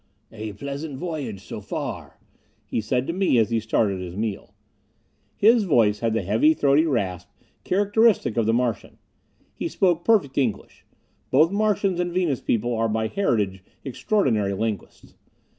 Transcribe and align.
"A 0.31 0.53
pleasant 0.53 0.97
voyage 0.97 1.41
so 1.43 1.61
far," 1.61 2.17
he 2.65 2.81
said 2.81 3.05
to 3.05 3.13
me 3.13 3.37
as 3.37 3.51
he 3.51 3.59
started 3.59 3.99
his 4.01 4.15
meal. 4.17 4.55
His 5.35 5.63
voice 5.63 5.99
had 5.99 6.15
the 6.15 6.23
heavy, 6.23 6.55
throaty 6.55 6.87
rasp 6.87 7.29
characteristic 7.63 8.35
of 8.35 8.47
the 8.47 8.51
Martian. 8.53 8.97
He 9.53 9.67
spoke 9.67 10.03
perfect 10.03 10.39
English 10.39 10.85
both 11.29 11.51
Martians 11.51 11.99
and 11.99 12.11
Venus 12.11 12.41
people 12.41 12.75
are 12.75 12.89
by 12.89 13.09
heritage 13.09 13.63
extraordinary 13.85 14.53
linguists. 14.53 15.13